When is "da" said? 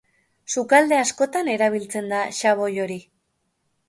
2.13-2.21